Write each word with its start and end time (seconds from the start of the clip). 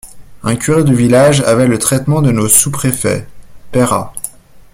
Un 0.41 0.55
curé 0.55 0.83
de 0.83 0.95
village 0.95 1.41
avait 1.41 1.67
le 1.67 1.77
traitement 1.77 2.23
de 2.23 2.31
nos 2.31 2.47
sous-préfets 2.49 3.27
(Peyrat). 3.71 4.13